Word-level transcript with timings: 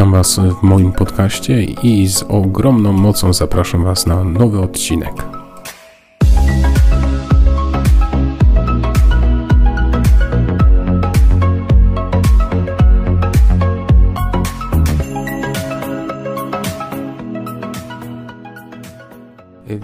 Witam 0.00 0.12
Was 0.12 0.40
w 0.60 0.62
moim 0.62 0.92
podcaście 0.92 1.62
i 1.64 2.08
z 2.08 2.24
ogromną 2.28 2.92
mocą 2.92 3.32
zapraszam 3.32 3.84
Was 3.84 4.06
na 4.06 4.24
nowy 4.24 4.60
odcinek. 4.60 5.29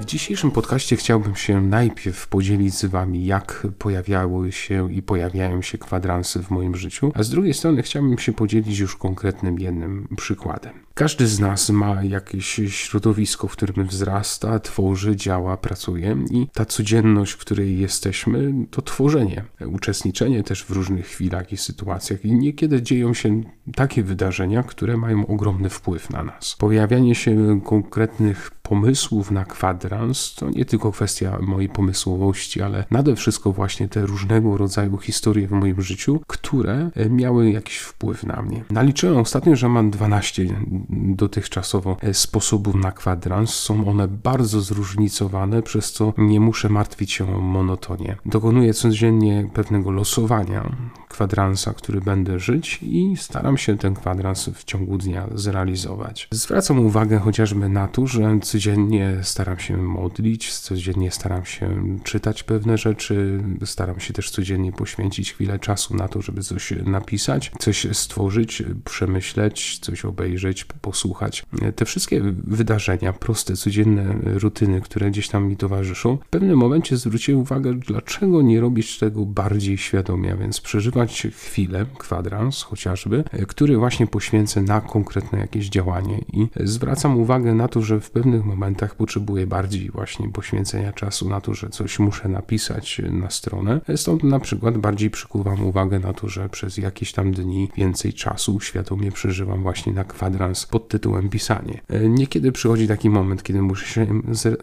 Dzisiejszym 0.07 0.51
podcaście 0.51 0.97
chciałbym 0.97 1.37
się 1.37 1.61
najpierw 1.61 2.29
podzielić 2.29 2.75
z 2.75 2.85
Wami, 2.85 3.27
jak 3.27 3.67
pojawiały 3.79 4.53
się 4.53 4.93
i 4.93 5.03
pojawiają 5.03 5.63
się 5.63 5.79
kwadransy 5.79 6.43
w 6.43 6.51
moim 6.51 6.77
życiu, 6.77 7.13
a 7.15 7.23
z 7.23 7.31
drugiej 7.31 7.55
strony 7.55 7.83
chciałbym 7.83 8.19
się 8.19 8.33
podzielić 8.33 8.79
już 8.79 8.97
konkretnym 8.97 9.59
jednym 9.59 10.09
przykładem. 10.17 10.73
Każdy 10.95 11.27
z 11.27 11.41
nas 11.41 11.71
ma 11.71 12.03
jakieś 12.03 12.61
środowisko, 12.69 13.49
w 13.49 13.53
którym 13.53 13.87
wzrasta, 13.87 14.59
tworzy, 14.59 15.17
działa, 15.17 15.57
pracuje 15.57 16.17
i 16.31 16.47
ta 16.53 16.65
codzienność, 16.65 17.33
w 17.33 17.39
której 17.39 17.79
jesteśmy, 17.79 18.55
to 18.71 18.83
tworzenie, 18.83 19.45
uczestniczenie 19.67 20.43
też 20.43 20.65
w 20.65 20.71
różnych 20.71 21.07
chwilach 21.07 21.53
i 21.53 21.57
sytuacjach. 21.57 22.25
I 22.25 22.33
niekiedy 22.33 22.83
dzieją 22.83 23.15
się 23.15 23.43
takie 23.75 24.03
wydarzenia, 24.03 24.63
które 24.63 24.97
mają 24.97 25.27
ogromny 25.27 25.71
wpływ 25.71 26.11
na 26.11 26.23
nas. 26.23 26.57
Pojawianie 26.59 27.15
się 27.15 27.61
konkretnych 27.65 28.51
pomysłów 28.69 29.31
na 29.31 29.45
kwadrans 29.45 30.35
to 30.35 30.51
nie 30.51 30.65
tylko 30.65 30.93
kwestia 30.93 31.39
mojej 31.41 31.69
pomysłowości, 31.69 32.63
ale 32.63 32.85
nade 32.91 33.17
wszystko 33.17 33.53
właśnie 33.53 33.89
te 33.89 34.07
różnego 34.07 34.57
rodzaju 34.57 34.99
historie 34.99 35.49
w 35.49 35.51
moim 35.51 35.83
życiu, 35.83 36.21
które 36.27 36.91
miały 37.11 37.51
jakiś 37.51 37.79
wpływ 37.79 38.25
na 38.25 38.43
mnie. 38.43 38.65
Naliczyłem 38.71 39.17
ostatnio, 39.17 39.57
że 39.57 39.69
mam 39.69 39.91
12 39.91 40.47
dotychczasowo 40.91 41.97
sposobów 42.13 42.75
na 42.75 42.93
kwadrans. 42.93 43.51
Są 43.51 43.89
one 43.89 44.09
bardzo 44.09 44.61
zróżnicowane, 44.61 45.63
przez 45.63 45.93
co 45.93 46.13
nie 46.19 46.41
muszę 46.41 46.69
martwić 46.69 47.13
się 47.13 47.37
o 47.37 47.41
monotonię. 47.41 48.17
Dokonuję 48.27 48.75
codziennie 48.75 49.51
pewnego 49.55 49.91
losowania 49.91 50.77
kwadransa, 51.09 51.73
który 51.73 52.01
będę 52.01 52.39
żyć 52.39 52.79
i 52.83 53.17
staram 53.17 53.59
się 53.59 53.79
ten 53.79 53.95
kwadrans 53.95 54.51
w 54.55 54.65
ciągu 54.65 54.99
dnia 54.99 55.27
zrealizować. 55.35 56.29
Zwracam 56.31 56.79
uwagę 56.79 57.19
chociażby 57.19 57.69
na 57.69 57.89
to, 57.89 58.07
że 58.07 58.39
codziennie 58.57 59.19
staram 59.23 59.59
się 59.59 59.77
modlić, 59.77 60.53
codziennie 60.55 61.11
staram 61.11 61.45
się 61.45 61.99
czytać 62.05 62.43
pewne 62.43 62.79
rzeczy, 62.79 63.41
staram 63.65 64.01
się 64.01 64.13
też 64.13 64.31
codziennie 64.31 64.73
poświęcić 64.73 65.33
chwilę 65.33 65.59
czasu 65.59 65.97
na 65.97 66.09
to, 66.09 66.23
żeby 66.23 66.43
coś 66.43 66.73
napisać, 66.85 67.53
coś 67.59 67.87
stworzyć, 67.93 68.63
przemyśleć, 68.85 69.79
coś 69.79 70.05
obejrzeć, 70.05 70.65
posłuchać. 70.65 71.47
Te 71.77 71.85
wszystkie 71.85 72.23
wydarzenia, 72.45 73.13
proste, 73.13 73.57
codzienne 73.57 74.15
rutyny, 74.23 74.81
które 74.81 75.11
gdzieś 75.11 75.29
tam 75.29 75.49
mi 75.49 75.57
towarzyszą, 75.57 76.17
w 76.17 76.29
pewnym 76.29 76.59
momencie 76.59 76.97
zwróciłem 76.97 77.41
uwagę, 77.41 77.75
dlaczego 77.75 78.43
nie 78.43 78.61
robić 78.61 78.99
tego 78.99 79.27
bardziej 79.27 79.79
świadomie, 79.79 80.37
więc 80.41 80.61
przeżywać 80.61 81.27
chwilę, 81.37 81.87
kwadrans 81.99 82.63
chociażby, 82.63 83.25
który 83.49 83.77
właśnie 83.77 84.07
poświęcę 84.07 84.63
na 84.63 84.81
konkretne 84.81 85.39
jakieś 85.39 85.69
działanie 85.69 86.19
i 86.33 86.49
zwracam 86.61 87.19
uwagę 87.19 87.55
na 87.55 87.69
to, 87.69 87.83
że 87.83 88.01
w 88.01 88.11
pewnych 88.11 88.46
momentach 88.47 88.95
potrzebuję 88.95 89.47
bardziej 89.47 89.91
właśnie 89.91 90.29
poświęcenia 90.29 90.93
czasu 90.93 91.29
na 91.29 91.41
to, 91.41 91.55
że 91.55 91.69
coś 91.69 91.99
muszę 91.99 92.29
napisać 92.29 93.03
na 93.11 93.31
stronę. 93.31 93.81
Stąd 93.97 94.23
na 94.23 94.41
przykład 94.41 94.79
bardziej 94.79 95.11
przykuwam 95.11 95.65
uwagę 95.65 95.99
na 95.99 96.13
to, 96.13 96.29
że 96.29 96.49
przez 96.49 96.77
jakieś 96.77 97.13
tam 97.13 97.33
dni 97.33 97.69
więcej 97.77 98.13
czasu 98.13 98.61
świadomie 98.61 99.13
przeżywam 99.13 99.63
właśnie 99.63 99.93
na 99.93 100.05
kwadrans 100.05 100.67
pod 100.67 100.89
tytułem 100.89 101.29
pisanie. 101.29 101.81
Niekiedy 102.09 102.53
przychodzi 102.53 102.89
taki 102.89 103.11
moment, 103.11 103.43
kiedy 103.43 103.63
muszę 103.63 103.87
się, 103.87 104.07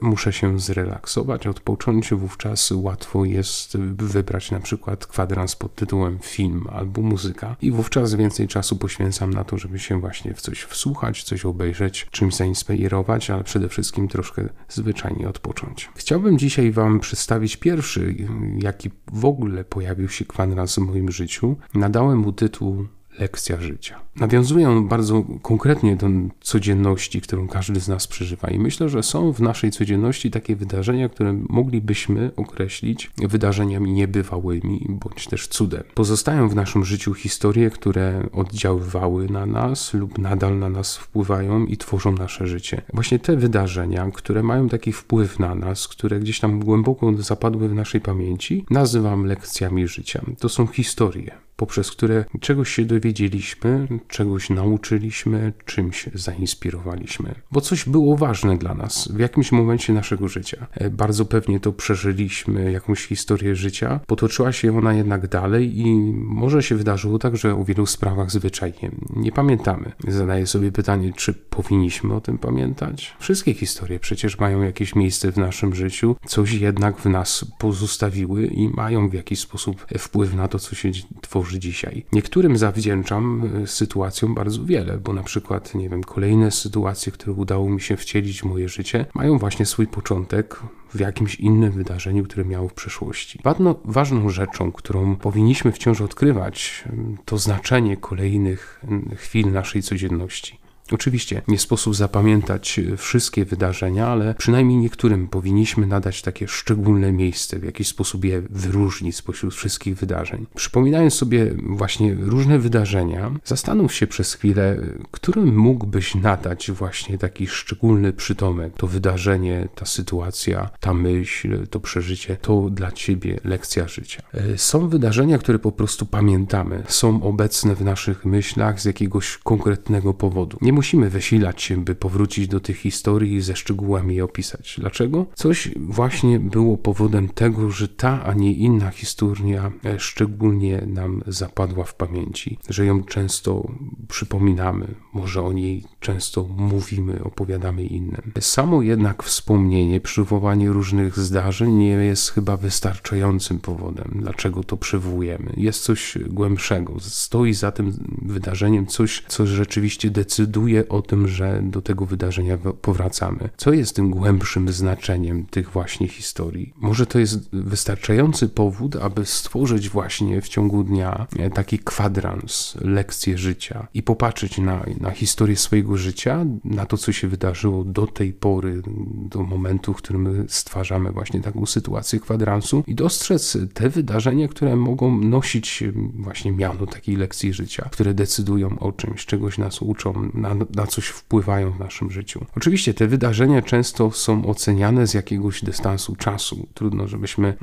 muszę 0.02 0.34
się 0.34 0.60
zrelaksować, 0.60 1.48
odpocząć, 1.48 2.14
wówczas 2.14 2.72
łatwo 2.72 3.26
jest 3.26 3.77
wybrać 3.77 4.52
na 4.52 4.60
przykład 4.60 5.05
kwadrans 5.05 5.55
pod 5.55 5.76
tytułem 5.76 6.20
film 6.22 6.67
albo 6.72 7.02
muzyka 7.02 7.55
i 7.61 7.72
wówczas 7.72 8.16
więcej 8.16 8.48
czasu 8.48 8.76
poświęcam 8.76 9.33
na 9.33 9.43
to, 9.43 9.58
żeby 9.58 9.80
się 9.80 9.99
właśnie 9.99 10.33
w 10.33 10.42
coś 10.42 10.61
wsłuchać, 10.61 11.23
coś 11.23 11.45
obejrzeć, 11.45 12.08
czymś 12.11 12.36
zainspirować, 12.36 13.30
ale 13.30 13.43
przede 13.43 13.70
wszystkim 13.73 14.08
troszkę 14.08 14.50
zwyczajnie 14.70 15.30
odpocząć. 15.30 15.89
Chciałbym 15.95 16.38
dzisiaj 16.38 16.72
Wam 16.72 17.00
przedstawić 17.00 17.58
pierwszy, 17.58 18.16
jaki 18.58 18.89
w 19.14 19.26
ogóle 19.26 19.64
pojawił 19.64 20.10
się 20.10 20.26
kwadrans 20.26 20.76
w 20.76 20.78
moim 20.78 21.11
życiu. 21.11 21.56
Nadałem 21.73 22.17
mu 22.20 22.32
tytuł 22.32 22.88
lekcja 23.19 23.61
życia. 23.61 23.99
Nawiązuję 24.15 24.85
bardzo 24.89 25.23
konkretnie 25.41 25.95
do 25.95 26.07
codzienności, 26.41 27.21
którą 27.21 27.47
każdy 27.47 27.79
z 27.79 27.87
nas 27.87 28.07
przeżywa, 28.07 28.47
i 28.47 28.59
myślę, 28.59 28.89
że 28.89 29.03
są 29.03 29.33
w 29.33 29.39
naszej 29.41 29.71
codzienności 29.71 30.31
takie 30.31 30.55
wydarzenia, 30.55 31.09
które 31.09 31.33
moglibyśmy 31.49 32.31
określić 32.35 33.11
wydarzeniami 33.17 33.91
niebywałymi 33.91 34.85
bądź 34.89 35.27
też 35.27 35.47
cudem. 35.47 35.83
Pozostają 35.93 36.49
w 36.49 36.55
naszym 36.55 36.85
życiu 36.85 37.13
historie, 37.13 37.69
które 37.69 38.27
oddziaływały 38.31 39.30
na 39.30 39.45
nas 39.45 39.93
lub 39.93 40.17
nadal 40.17 40.59
na 40.59 40.69
nas 40.69 40.97
wpływają 40.97 41.65
i 41.65 41.77
tworzą 41.77 42.11
nasze 42.11 42.47
życie. 42.47 42.81
Właśnie 42.93 43.19
te 43.19 43.37
wydarzenia, 43.37 44.11
które 44.13 44.43
mają 44.43 44.69
taki 44.69 44.91
wpływ 44.91 45.39
na 45.39 45.55
nas, 45.55 45.87
które 45.87 46.19
gdzieś 46.19 46.39
tam 46.39 46.59
głęboko 46.59 47.13
zapadły 47.17 47.69
w 47.69 47.73
naszej 47.73 48.01
pamięci, 48.01 48.65
nazywam 48.69 49.25
lekcjami 49.25 49.87
życia. 49.87 50.21
To 50.39 50.49
są 50.49 50.67
historie 50.67 51.31
poprzez 51.55 51.91
które 51.91 52.25
czegoś 52.39 52.69
się 52.69 52.86
dowiedzieliśmy, 52.86 53.87
czegoś 54.08 54.49
nauczyliśmy, 54.49 55.53
czymś 55.65 56.09
zainspirowaliśmy. 56.14 57.36
Bo 57.52 57.61
coś 57.61 57.89
było 57.89 58.17
ważne 58.17 58.58
dla 58.58 58.73
nas 58.73 59.09
w 59.11 59.19
jakimś 59.19 59.52
momencie 59.52 59.93
naszego 59.93 60.27
życia. 60.27 60.67
Bardzo 60.92 61.25
pewnie 61.25 61.59
to 61.59 61.73
przeżyliśmy, 61.73 62.71
jakąś 62.71 63.05
historię 63.05 63.55
życia, 63.55 63.99
potoczyła 64.08 64.52
się 64.52 64.77
ona 64.77 64.93
jednak 64.93 65.27
dalej 65.27 65.80
i 65.80 66.13
może 66.13 66.63
się 66.63 66.75
wydarzyło 66.75 67.19
tak, 67.19 67.37
że 67.37 67.55
o 67.55 67.63
wielu 67.63 67.86
sprawach 67.86 68.31
zwyczajnie 68.31 68.92
nie 69.15 69.31
pamiętamy. 69.31 69.92
Zadaję 70.08 70.47
sobie 70.47 70.71
pytanie, 70.71 71.13
czy 71.15 71.33
powinniśmy 71.33 72.13
o 72.15 72.21
tym 72.21 72.37
pamiętać? 72.37 73.15
Wszystkie 73.19 73.53
historie 73.53 73.99
przecież 73.99 74.39
mają 74.39 74.61
jakieś 74.61 74.95
miejsce 74.95 75.31
w 75.31 75.37
naszym 75.37 75.75
życiu, 75.75 76.15
coś 76.25 76.52
jednak 76.52 76.97
w 76.97 77.05
nas 77.05 77.45
pozostawiły 77.59 78.47
i 78.47 78.69
mają 78.69 79.09
w 79.09 79.13
jakiś 79.13 79.39
sposób 79.39 79.86
wpływ 79.97 80.36
na 80.36 80.47
to, 80.47 80.59
co 80.59 80.75
się 80.75 80.92
tworzy 81.21 81.42
dzisiaj. 81.52 82.05
Niektórym 82.11 82.58
zawdzięczam 82.58 83.49
sytuacjom 83.65 84.36
bardzo 84.36 84.65
wiele, 84.65 84.98
bo 84.98 85.14
na 85.14 85.23
przykład, 85.23 85.76
nie 85.76 85.89
wiem, 85.89 86.04
kolejne 86.04 86.52
sytuacje, 86.52 87.11
które 87.11 87.33
udało 87.33 87.70
mi 87.70 87.81
się 87.81 87.98
wcielić 87.98 88.42
w 88.42 88.45
moje 88.45 88.70
życie, 88.70 89.05
mają 89.14 89.37
właśnie 89.37 89.65
swój 89.65 89.87
początek 89.87 90.59
w 90.93 90.99
jakimś 90.99 91.36
innym 91.36 91.71
wydarzeniu, 91.71 92.23
które 92.23 92.45
miało 92.45 92.70
w 92.70 92.73
przeszłości. 92.73 93.39
Ważną, 93.43 93.76
ważną 93.86 94.30
rzeczą, 94.30 94.71
którą 94.71 95.15
powinniśmy 95.15 95.71
wciąż 95.71 96.02
odkrywać, 96.02 96.83
to 97.26 97.37
znaczenie 97.37 97.98
kolejnych 97.98 98.83
chwil 99.15 99.52
naszej 99.52 99.83
codzienności. 99.83 100.62
Oczywiście 100.92 101.42
nie 101.48 101.60
sposób 101.60 101.95
zapamiętać 101.95 102.80
wszystkie 102.98 103.45
wydarzenia, 103.45 104.08
ale 104.08 104.36
przynajmniej 104.36 104.77
niektórym 104.77 105.27
powinniśmy 105.27 105.88
nadać 105.88 106.21
takie 106.21 106.48
szczególne 106.48 107.11
miejsce, 107.11 107.60
w 107.60 107.64
jakiś 107.64 107.88
sposób 107.88 108.26
je 108.26 108.42
wyróżnić 108.49 109.16
spośród 109.16 109.55
wszystkich 109.55 109.98
wydarzeń. 109.98 110.45
Przypominając 110.55 111.14
sobie 111.14 111.55
właśnie 111.64 112.14
różne 112.14 112.60
wydarzenia, 112.60 113.32
zastanów 113.45 113.93
się 113.93 114.08
przez 114.08 114.33
chwilę, 114.33 114.77
którym 115.11 115.58
mógłbyś 115.58 116.16
nadać 116.16 116.72
właśnie 116.72 117.17
taki 117.17 117.48
szczególny 117.48 118.14
przytomek. 118.14 118.73
To 118.77 118.88
wydarzenie, 118.88 119.67
ta 119.76 119.86
sytuacja, 119.86 120.70
ta 120.80 120.93
myśl, 120.93 121.67
to 121.67 121.80
przeżycie, 121.80 122.38
to 122.42 122.70
dla 122.70 122.92
ciebie 122.92 123.39
lekcja 123.43 123.88
życia. 123.88 124.22
Są 124.58 124.89
wydarzenia, 124.89 125.38
które 125.38 125.60
po 125.60 125.72
prostu 125.72 126.05
pamiętamy, 126.05 126.83
są 126.88 127.23
obecne 127.23 127.76
w 127.76 127.82
naszych 127.82 128.25
myślach 128.25 128.81
z 128.81 128.86
jakiegoś 128.86 129.38
konkretnego 129.38 130.13
powodu. 130.13 130.57
Nie 130.62 130.74
musimy 130.83 131.09
wysilać 131.09 131.62
się, 131.62 131.83
by 131.83 131.95
powrócić 131.95 132.47
do 132.47 132.59
tych 132.59 132.77
historii 132.77 133.35
i 133.35 133.41
ze 133.41 133.56
szczegółami 133.56 134.15
je 134.15 134.24
opisać. 134.24 134.75
Dlaczego? 134.80 135.25
Coś 135.35 135.69
właśnie 135.75 136.39
było 136.39 136.77
powodem 136.77 137.30
tego, 137.30 137.71
że 137.71 137.88
ta, 137.88 138.24
a 138.24 138.33
nie 138.33 138.53
inna 138.53 138.89
historia 138.89 139.71
szczególnie 139.97 140.83
nam 140.88 141.24
zapadła 141.27 141.83
w 141.83 141.95
pamięci, 141.95 142.57
że 142.69 142.85
ją 142.85 143.03
często 143.03 143.71
przypominamy, 144.07 144.95
może 145.13 145.41
o 145.41 145.53
niej 145.53 145.83
często 146.00 146.44
mówimy, 146.57 147.24
opowiadamy 147.24 147.83
innym. 147.83 148.31
Samo 148.39 148.81
jednak 148.81 149.24
wspomnienie, 149.24 150.01
przywołanie 150.01 150.69
różnych 150.69 151.19
zdarzeń 151.19 151.74
nie 151.74 151.88
jest 151.88 152.31
chyba 152.31 152.57
wystarczającym 152.57 153.59
powodem, 153.59 154.12
dlaczego 154.15 154.63
to 154.63 154.77
przywołujemy. 154.77 155.53
Jest 155.57 155.83
coś 155.83 156.18
głębszego, 156.27 156.94
stoi 157.00 157.53
za 157.53 157.71
tym 157.71 157.94
wydarzeniem, 158.21 158.88
coś, 158.88 159.24
co 159.27 159.47
rzeczywiście 159.47 160.09
decyduje 160.09 160.62
o 160.89 161.01
tym, 161.01 161.27
że 161.27 161.62
do 161.63 161.81
tego 161.81 162.06
wydarzenia 162.06 162.57
powracamy. 162.57 163.50
Co 163.57 163.74
jest 163.74 163.95
tym 163.95 164.12
głębszym 164.12 164.71
znaczeniem 164.71 165.45
tych 165.45 165.69
właśnie 165.69 166.07
historii? 166.07 166.74
Może 166.77 167.06
to 167.06 167.19
jest 167.19 167.50
wystarczający 167.54 168.50
powód, 168.50 168.95
aby 168.95 169.25
stworzyć 169.25 169.89
właśnie 169.89 170.42
w 170.42 170.48
ciągu 170.48 170.83
dnia 170.83 171.27
taki 171.54 171.80
kwadrans, 171.80 172.77
lekcję 172.81 173.38
życia 173.38 173.88
i 173.94 174.04
popatrzeć 174.04 174.57
na, 174.57 174.86
na 175.00 175.12
historię 175.12 175.56
swojego 175.56 175.98
życia, 175.98 176.45
na 176.63 176.86
to, 176.86 176.98
co 176.98 177.12
się 177.12 177.27
wydarzyło 177.27 177.83
do 177.83 178.07
tej 178.07 178.33
pory, 178.33 178.81
do 179.30 179.44
momentu, 179.44 179.94
w 179.94 179.98
którym 179.98 180.45
stwarzamy 180.48 181.12
właśnie 181.12 181.42
taką 181.42 181.66
sytuację 181.66 182.19
kwadransu 182.19 182.83
i 182.88 182.95
dostrzec 182.95 183.57
te 183.74 183.89
wydarzenia, 183.89 184.48
które 184.48 184.75
mogą 184.75 185.18
nosić 185.18 185.83
właśnie 186.16 186.51
miano 186.51 186.88
takiej 186.88 187.16
lekcji 187.16 187.54
życia, 187.54 187.89
które 187.92 188.13
decydują 188.13 188.80
o 188.80 188.92
czymś, 188.92 189.25
czegoś 189.25 189.57
nas 189.57 189.81
uczą, 189.81 190.30
na, 190.33 190.53
na 190.76 190.88
coś 190.88 191.08
wpływają 191.08 191.72
w 191.72 191.80
naszym 191.80 192.12
życiu. 192.12 192.46
Oczywiście 192.58 192.94
te 192.94 193.08
wydarzenia 193.08 193.62
często 193.62 194.12
są 194.12 194.46
oceniane 194.46 195.08
z 195.08 195.14
jakiegoś 195.14 195.64
dystansu 195.64 196.16
czasu. 196.16 196.68
Trudno, 196.74 197.08
żebyśmy 197.08 197.54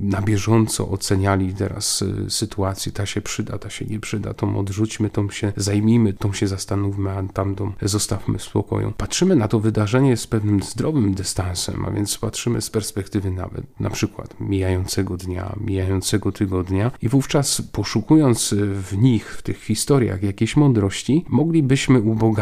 na 0.00 0.22
bieżąco 0.22 0.88
oceniali 0.88 1.54
teraz 1.54 2.02
y, 2.02 2.30
sytuację, 2.30 2.92
ta 2.92 3.06
się 3.06 3.20
przyda, 3.20 3.58
ta 3.58 3.70
się 3.70 3.84
nie 3.84 4.00
przyda, 4.00 4.34
tą 4.34 4.58
odrzućmy, 4.58 5.10
tą 5.10 5.30
się 5.30 5.52
zajmijmy, 5.56 6.12
tą 6.12 6.32
się 6.32 6.46
zastanówmy, 6.46 7.10
a 7.10 7.22
tamtą 7.22 7.72
zostawmy 7.82 8.38
w 8.38 8.42
spokoju. 8.42 8.92
Patrzymy 8.96 9.36
na 9.36 9.48
to 9.48 9.60
wydarzenie 9.60 10.16
z 10.16 10.26
pewnym 10.26 10.62
zdrowym 10.62 11.14
dystansem, 11.14 11.84
a 11.84 11.90
więc 11.90 12.18
patrzymy 12.18 12.60
z 12.60 12.70
perspektywy 12.70 13.30
nawet 13.30 13.80
na 13.80 13.90
przykład 13.90 14.40
mijającego 14.40 15.16
dnia, 15.16 15.56
mijającego 15.60 16.32
tygodnia 16.32 16.90
i 17.02 17.08
wówczas 17.08 17.62
poszukując 17.72 18.54
w 18.72 18.98
nich, 18.98 19.36
w 19.36 19.42
tych 19.42 19.62
historiach 19.62 20.22
jakiejś 20.22 20.56
mądrości, 20.56 21.24
moglibyśmy 21.28 22.00
ubogacić 22.00 22.33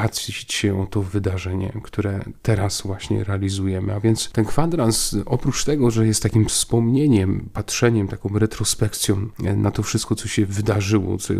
się 0.48 0.82
o 0.82 0.86
to 0.86 1.02
wydarzenie, 1.02 1.72
które 1.82 2.24
teraz 2.42 2.82
właśnie 2.82 3.24
realizujemy. 3.24 3.94
A 3.94 4.00
więc 4.00 4.30
ten 4.32 4.44
kwadrans, 4.44 5.16
oprócz 5.26 5.64
tego, 5.64 5.90
że 5.90 6.06
jest 6.06 6.22
takim 6.22 6.44
wspomnieniem, 6.44 7.48
patrzeniem, 7.52 8.08
taką 8.08 8.38
retrospekcją 8.38 9.28
na 9.56 9.70
to 9.70 9.82
wszystko, 9.82 10.14
co 10.14 10.28
się 10.28 10.46
wydarzyło, 10.46 11.18
co, 11.18 11.34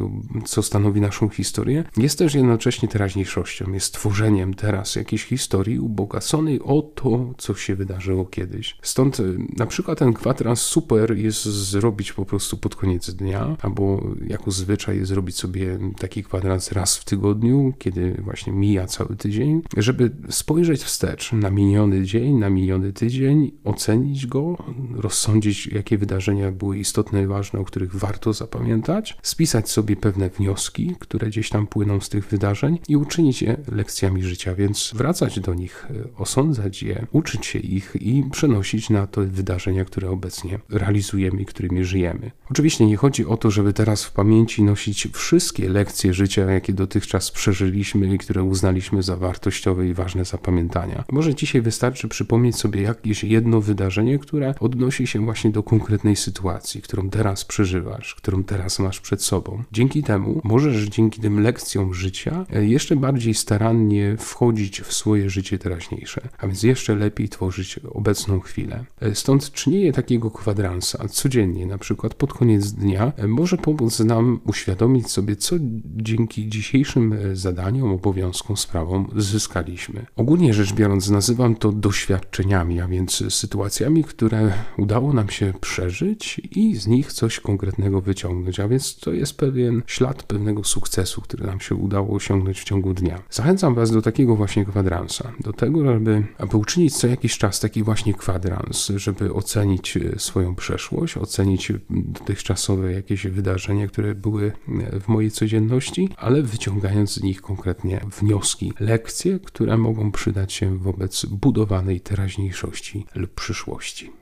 co 0.44 0.62
stanowi 0.62 1.00
naszą 1.00 1.28
historię, 1.28 1.84
jest 1.96 2.18
też 2.18 2.34
jednocześnie 2.34 2.88
teraźniejszością, 2.88 3.72
jest 3.72 3.94
tworzeniem 3.94 4.54
teraz 4.54 4.96
jakiejś 4.96 5.24
historii 5.24 5.78
ubogaconej 5.78 6.60
o 6.60 6.82
to, 6.82 7.34
co 7.38 7.54
się 7.54 7.74
wydarzyło 7.74 8.24
kiedyś. 8.24 8.76
Stąd 8.82 9.20
y, 9.20 9.38
na 9.56 9.66
przykład 9.66 9.98
ten 9.98 10.12
kwadrans 10.12 10.60
super 10.60 11.16
jest 11.16 11.44
zrobić 11.44 12.12
po 12.12 12.24
prostu 12.24 12.56
pod 12.56 12.76
koniec 12.76 13.10
dnia, 13.10 13.56
albo 13.62 14.02
jako 14.26 14.50
zwyczaj 14.50 15.04
zrobić 15.04 15.36
sobie 15.36 15.78
taki 15.98 16.24
kwadrans 16.24 16.72
raz 16.72 16.96
w 16.96 17.04
tygodniu, 17.04 17.72
kiedy 17.78 18.14
właśnie 18.24 18.41
mija 18.46 18.86
cały 18.86 19.16
tydzień, 19.16 19.62
żeby 19.76 20.10
spojrzeć 20.28 20.82
wstecz 20.82 21.32
na 21.32 21.50
miniony 21.50 22.04
dzień, 22.04 22.34
na 22.34 22.50
miniony 22.50 22.92
tydzień, 22.92 23.52
ocenić 23.64 24.26
go, 24.26 24.58
rozsądzić, 24.94 25.66
jakie 25.66 25.98
wydarzenia 25.98 26.52
były 26.52 26.78
istotne 26.78 27.22
i 27.22 27.26
ważne, 27.26 27.60
o 27.60 27.64
których 27.64 27.96
warto 27.96 28.32
zapamiętać, 28.32 29.16
spisać 29.22 29.70
sobie 29.70 29.96
pewne 29.96 30.30
wnioski, 30.30 30.96
które 30.98 31.28
gdzieś 31.28 31.50
tam 31.50 31.66
płyną 31.66 32.00
z 32.00 32.08
tych 32.08 32.28
wydarzeń 32.28 32.78
i 32.88 32.96
uczynić 32.96 33.42
je 33.42 33.56
lekcjami 33.72 34.22
życia, 34.22 34.54
więc 34.54 34.92
wracać 34.94 35.40
do 35.40 35.54
nich, 35.54 35.86
osądzać 36.16 36.82
je, 36.82 37.06
uczyć 37.12 37.46
się 37.46 37.58
ich 37.58 37.96
i 38.00 38.24
przenosić 38.32 38.90
na 38.90 39.06
te 39.06 39.24
wydarzenia, 39.24 39.84
które 39.84 40.10
obecnie 40.10 40.58
realizujemy 40.68 41.42
i 41.42 41.46
którymi 41.46 41.84
żyjemy. 41.84 42.30
Oczywiście 42.50 42.86
nie 42.86 42.96
chodzi 42.96 43.26
o 43.26 43.36
to, 43.36 43.50
żeby 43.50 43.72
teraz 43.72 44.04
w 44.04 44.12
pamięci 44.12 44.62
nosić 44.62 45.08
wszystkie 45.12 45.68
lekcje 45.68 46.14
życia, 46.14 46.50
jakie 46.50 46.72
dotychczas 46.72 47.30
przeżyliśmy 47.30 48.14
i 48.14 48.18
które 48.18 48.31
uznaliśmy 48.40 49.02
za 49.02 49.16
wartościowe 49.16 49.88
i 49.88 49.94
ważne 49.94 50.24
zapamiętania. 50.24 51.04
Może 51.12 51.34
dzisiaj 51.34 51.62
wystarczy 51.62 52.08
przypomnieć 52.08 52.56
sobie 52.56 52.82
jakieś 52.82 53.24
jedno 53.24 53.60
wydarzenie, 53.60 54.18
które 54.18 54.54
odnosi 54.60 55.06
się 55.06 55.24
właśnie 55.24 55.50
do 55.50 55.62
konkretnej 55.62 56.16
sytuacji, 56.16 56.82
którą 56.82 57.10
teraz 57.10 57.44
przeżywasz, 57.44 58.14
którą 58.14 58.44
teraz 58.44 58.78
masz 58.78 59.00
przed 59.00 59.22
sobą. 59.22 59.62
Dzięki 59.72 60.02
temu 60.02 60.40
możesz 60.44 60.84
dzięki 60.84 61.20
tym 61.20 61.40
lekcjom 61.40 61.94
życia 61.94 62.46
e, 62.52 62.64
jeszcze 62.66 62.96
bardziej 62.96 63.34
starannie 63.34 64.16
wchodzić 64.18 64.80
w 64.80 64.92
swoje 64.92 65.30
życie 65.30 65.58
teraźniejsze, 65.58 66.28
a 66.38 66.46
więc 66.46 66.62
jeszcze 66.62 66.94
lepiej 66.94 67.28
tworzyć 67.28 67.78
obecną 67.78 68.40
chwilę. 68.40 68.84
E, 69.00 69.14
stąd 69.14 69.52
czynienie 69.52 69.92
takiego 69.92 70.30
kwadransa 70.30 71.08
codziennie, 71.08 71.66
na 71.66 71.78
przykład 71.78 72.14
pod 72.14 72.32
koniec 72.32 72.72
dnia, 72.72 73.12
e, 73.16 73.26
może 73.26 73.56
pomóc 73.56 74.00
nam 74.00 74.40
uświadomić 74.46 75.10
sobie, 75.10 75.36
co 75.36 75.56
dzięki 75.84 76.48
dzisiejszym 76.48 77.14
zadaniom, 77.32 77.92
obowiązkom, 78.22 78.56
sprawom 78.56 79.08
zyskaliśmy. 79.16 80.06
Ogólnie 80.16 80.54
rzecz 80.54 80.72
biorąc, 80.72 81.10
nazywam 81.10 81.56
to 81.56 81.72
doświadczeniami, 81.72 82.80
a 82.80 82.88
więc 82.88 83.24
sytuacjami, 83.34 84.04
które 84.04 84.52
udało 84.78 85.12
nam 85.12 85.28
się 85.28 85.52
przeżyć 85.60 86.40
i 86.50 86.76
z 86.76 86.86
nich 86.86 87.12
coś 87.12 87.40
konkretnego 87.40 88.00
wyciągnąć, 88.00 88.60
a 88.60 88.68
więc 88.68 88.96
to 88.96 89.12
jest 89.12 89.36
pewien 89.36 89.82
ślad 89.86 90.22
pewnego 90.22 90.64
sukcesu, 90.64 91.20
który 91.20 91.46
nam 91.46 91.60
się 91.60 91.74
udało 91.74 92.16
osiągnąć 92.16 92.60
w 92.60 92.64
ciągu 92.64 92.94
dnia. 92.94 93.22
Zachęcam 93.30 93.74
Was 93.74 93.90
do 93.90 94.02
takiego 94.02 94.36
właśnie 94.36 94.64
kwadransa, 94.64 95.32
do 95.40 95.52
tego, 95.52 95.84
żeby, 95.92 96.24
aby 96.38 96.56
uczynić 96.56 96.96
co 96.96 97.06
jakiś 97.06 97.38
czas 97.38 97.60
taki 97.60 97.82
właśnie 97.82 98.14
kwadrans, 98.14 98.92
żeby 98.96 99.34
ocenić 99.34 99.98
swoją 100.16 100.54
przeszłość, 100.54 101.16
ocenić 101.16 101.72
dotychczasowe 101.90 102.92
jakieś 102.92 103.26
wydarzenia, 103.26 103.86
które 103.86 104.14
były 104.14 104.52
w 105.00 105.08
mojej 105.08 105.30
codzienności, 105.30 106.08
ale 106.16 106.42
wyciągając 106.42 107.14
z 107.14 107.22
nich 107.22 107.42
konkretnie 107.42 108.00
wnioski, 108.20 108.72
lekcje, 108.80 109.38
które 109.38 109.76
mogą 109.76 110.12
przydać 110.12 110.52
się 110.52 110.78
wobec 110.78 111.24
budowanej 111.24 112.00
teraźniejszości 112.00 113.06
lub 113.14 113.34
przyszłości. 113.34 114.12